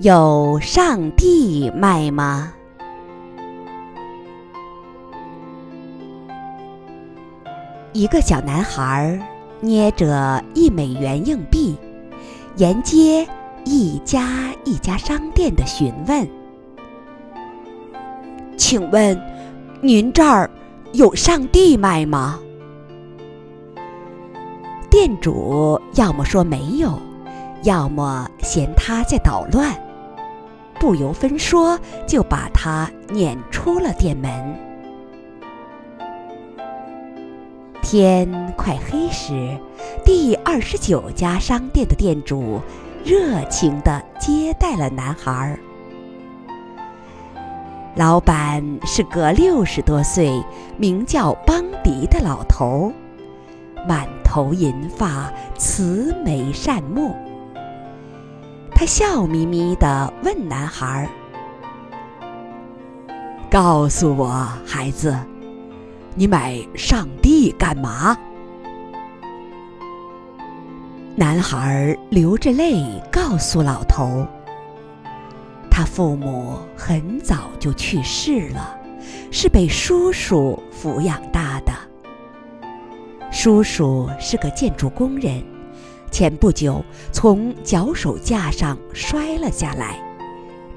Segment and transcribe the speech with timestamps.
[0.00, 2.52] 有上帝卖吗？
[7.94, 9.18] 一个小男孩
[9.58, 11.74] 捏着一美元硬币，
[12.56, 13.26] 沿街
[13.64, 16.28] 一家一家商店的询问
[18.58, 19.18] ：“请问，
[19.80, 20.50] 您这儿
[20.92, 22.38] 有上帝卖吗？”
[24.90, 26.98] 店主要么说没有，
[27.62, 29.74] 要么嫌他在捣乱，
[30.86, 31.76] 不由分说
[32.06, 34.56] 就把他撵出了店门。
[37.82, 39.58] 天快黑时，
[40.04, 42.60] 第二十九家商店的店主
[43.04, 45.58] 热情地接待了男孩。
[47.96, 50.40] 老板是个六十多岁、
[50.76, 52.92] 名叫邦迪的老头，
[53.88, 57.12] 满头银发，慈眉善目。
[58.78, 61.08] 他笑眯眯地问男孩
[63.50, 65.16] ：“告诉我，孩子。”
[66.14, 68.14] 你买上帝干嘛？
[71.14, 74.26] 男孩流着泪告诉老头
[75.72, 78.78] ：“他父母很早就去世了，
[79.30, 81.72] 是被叔叔抚养大的。
[83.32, 85.42] 叔叔是个建筑工人，
[86.10, 90.00] 前不久从脚手架上摔了下来，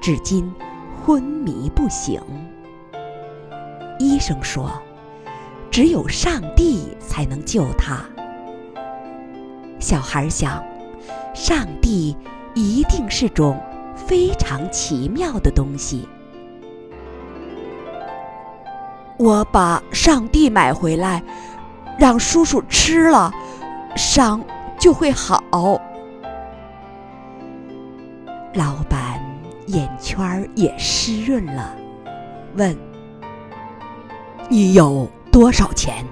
[0.00, 0.52] 至今
[1.04, 2.20] 昏迷不醒。
[3.98, 4.70] 医生说。”
[5.70, 8.04] 只有上帝才能救他。
[9.78, 10.60] 小孩想，
[11.32, 12.16] 上帝
[12.54, 13.56] 一定是种
[13.94, 16.08] 非常奇妙的东西。
[19.16, 21.22] 我把上帝买回来，
[21.96, 23.32] 让叔叔吃了，
[23.94, 24.42] 伤
[24.80, 25.40] 就会好。
[28.54, 29.20] 老板
[29.66, 31.76] 眼圈也湿润了，
[32.56, 32.76] 问
[34.50, 36.04] ：“你有？”多少钱？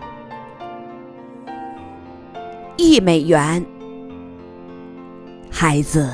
[2.76, 3.66] 一美元。
[5.50, 6.08] 孩子，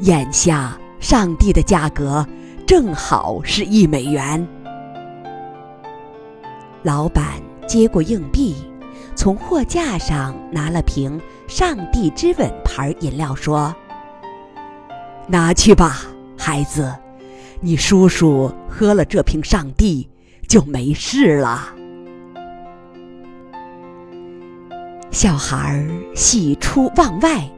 [0.00, 2.26] 眼下上帝的价格
[2.66, 4.46] 正好是一美元。
[6.82, 8.54] 老板接过硬币，
[9.14, 13.74] 从货架上拿了瓶“上帝之吻”牌饮料，说
[15.28, 16.00] ：“拿去吧，
[16.36, 16.94] 孩子，
[17.60, 20.08] 你叔叔喝了这瓶上帝
[20.48, 21.68] 就没事了。”
[25.10, 27.48] 小孩喜出望外，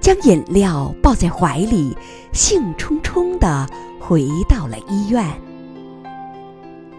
[0.00, 1.96] 将饮料抱在怀里，
[2.32, 3.66] 兴冲冲地
[3.98, 5.26] 回到了医院。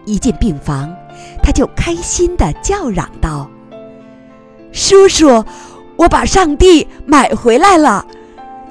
[0.04, 0.94] 一进病房，
[1.42, 3.50] 他就开心地叫嚷道
[4.74, 5.46] ：“叔叔，
[6.02, 8.04] 我把上帝买回来了，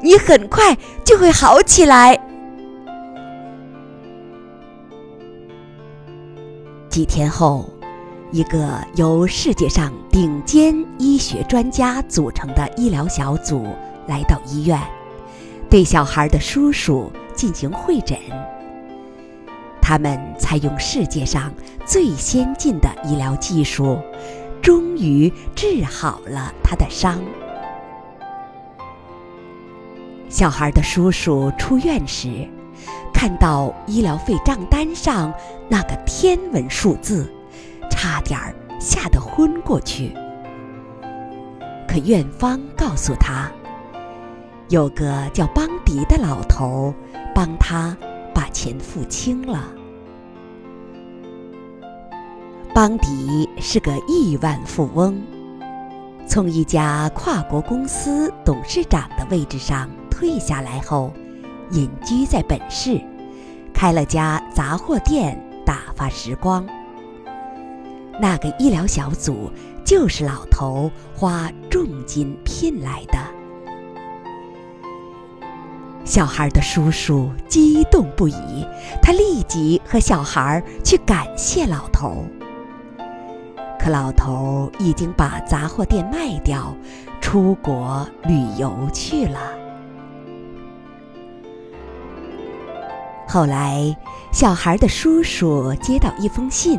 [0.02, 2.18] 你很快就会好起来。”
[6.90, 7.70] 几天后。
[8.32, 13.66] 一个由世界上顶尖医学专家组成的医疗小组
[14.06, 14.80] 来到医院，
[15.68, 18.16] 对小孩的叔叔进行会诊。
[19.82, 21.52] 他们采用世界上
[21.84, 23.98] 最先进的医疗技术，
[24.62, 27.20] 终于治好了他的伤。
[30.28, 32.48] 小孩的叔叔出院时，
[33.12, 35.32] 看到医疗费账单上
[35.68, 37.30] 那个天文数字。
[37.90, 40.14] 差点儿吓得昏过去，
[41.86, 43.50] 可院方告诉他，
[44.70, 46.94] 有个叫邦迪的老头
[47.34, 47.94] 帮他
[48.34, 49.68] 把钱付清了。
[52.80, 55.20] 邦迪是个亿万富翁，
[56.26, 61.12] 从一家跨国公司董事长的位置上退下来后，
[61.72, 62.98] 隐居在本市，
[63.74, 66.66] 开了家杂货店打发时光。
[68.18, 69.50] 那个医疗小组
[69.84, 73.18] 就是老头花重金聘来的。
[76.02, 78.66] 小孩的叔叔激动不已，
[79.02, 82.24] 他立即和小孩去感谢老头。
[83.82, 86.76] 可老头已经把杂货店卖掉，
[87.20, 89.40] 出国旅游去了。
[93.26, 93.96] 后来，
[94.32, 96.78] 小孩的叔叔接到一封信。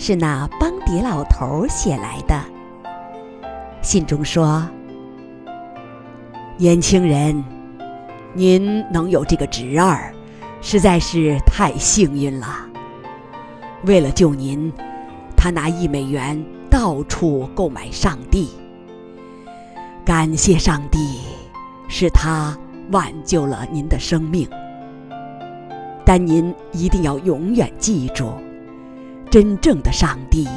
[0.00, 2.40] 是那邦迪老头写来的。
[3.82, 4.64] 信中说
[6.56, 7.44] ：“年轻人，
[8.32, 10.14] 您能有这个侄儿，
[10.60, 12.46] 实在是太幸运了。
[13.86, 14.72] 为了救您，
[15.38, 18.48] 他拿一美元到处购买上帝。
[20.04, 21.20] 感谢上帝，
[21.88, 22.58] 是他
[22.90, 24.48] 挽救了您的生命。
[26.04, 28.32] 但您一定要永远记住，
[29.30, 30.48] 真正的上帝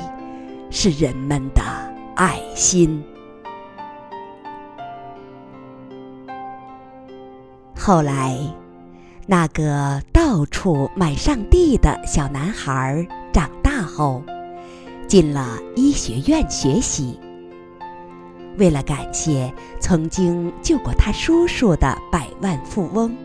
[0.71, 1.61] 是人们的
[2.15, 3.03] 爱心。
[7.77, 8.37] 后来，
[9.27, 14.23] 那个到处买上帝的小男孩长大后，
[15.07, 17.19] 进了医学院学习。
[18.57, 23.15] 为了感谢曾经救过他叔叔的百万富翁。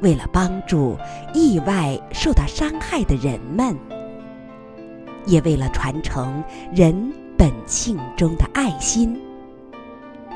[0.00, 0.96] 为了帮助
[1.34, 3.76] 意外受到伤害的人们，
[5.26, 6.42] 也为了传承
[6.74, 9.20] 人本性中的爱心，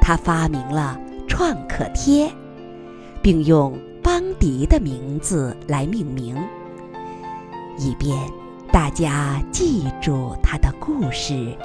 [0.02, 2.30] 他发明了创可贴，
[3.22, 6.36] 并用邦迪的名字来命名，
[7.78, 8.14] 以便
[8.74, 11.56] 大家记住他的故事，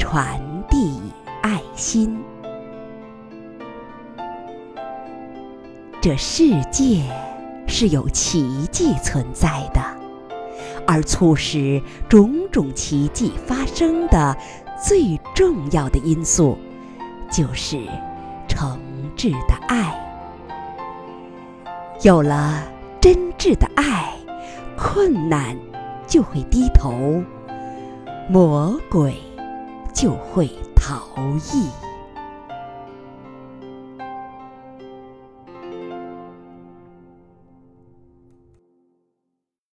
[0.00, 0.36] 传
[0.68, 1.00] 递
[1.40, 2.18] 爱心。
[6.02, 7.04] 这世界。
[7.68, 9.80] 是有奇迹存在的，
[10.86, 14.34] 而促使种种奇迹发生的
[14.80, 16.56] 最重要的因素，
[17.28, 17.76] 就是
[18.48, 18.80] 诚
[19.16, 19.92] 挚的爱。
[22.02, 22.62] 有了
[23.00, 24.14] 真挚的爱，
[24.78, 25.56] 困难
[26.06, 27.22] 就会低头，
[28.28, 29.14] 魔鬼
[29.92, 31.00] 就会逃
[31.52, 31.68] 逸。